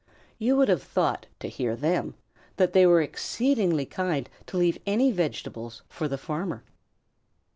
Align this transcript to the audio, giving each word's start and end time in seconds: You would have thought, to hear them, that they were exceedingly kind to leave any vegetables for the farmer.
You 0.39 0.55
would 0.57 0.67
have 0.67 0.81
thought, 0.81 1.27
to 1.41 1.47
hear 1.47 1.75
them, 1.75 2.15
that 2.55 2.73
they 2.73 2.87
were 2.87 3.03
exceedingly 3.03 3.85
kind 3.85 4.27
to 4.47 4.57
leave 4.57 4.79
any 4.87 5.11
vegetables 5.11 5.83
for 5.89 6.07
the 6.07 6.17
farmer. 6.17 6.63